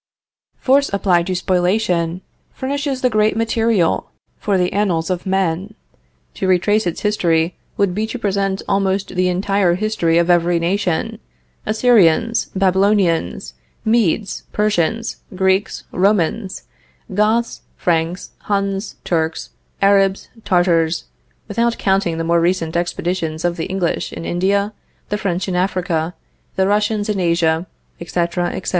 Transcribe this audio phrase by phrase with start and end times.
[0.57, 2.21] Force applied to spoliation,
[2.55, 5.75] furnishes the great material for the annals of men.
[6.33, 11.19] To retrace its history would be to present almost the entire history of every nation:
[11.67, 13.53] Assyrians, Babylonians,
[13.85, 16.63] Medes, Persians, Greeks, Romans,
[17.13, 19.51] Goths, Franks, Huns, Turks,
[19.83, 21.03] Arabs, Tartars,
[21.47, 24.73] without counting the more recent expeditions of the English in India,
[25.09, 26.15] the French in Africa,
[26.55, 27.67] the Russians in Asia,
[27.99, 28.69] etc., etc.